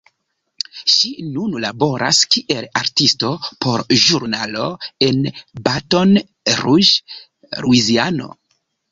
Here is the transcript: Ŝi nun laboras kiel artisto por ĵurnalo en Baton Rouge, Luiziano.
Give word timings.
Ŝi 0.91 1.09
nun 1.33 1.57
laboras 1.65 2.21
kiel 2.35 2.67
artisto 2.79 3.29
por 3.65 3.83
ĵurnalo 4.05 4.63
en 5.09 5.19
Baton 5.67 6.15
Rouge, 6.53 7.19
Luiziano. 7.67 8.31